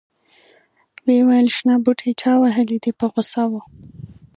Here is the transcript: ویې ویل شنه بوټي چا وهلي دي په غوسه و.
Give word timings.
ویې 1.05 1.21
ویل 1.27 1.47
شنه 1.57 1.75
بوټي 1.83 2.11
چا 2.21 2.31
وهلي 2.43 2.77
دي 2.83 2.91
په 2.99 3.05
غوسه 3.11 3.43
و. 3.51 3.53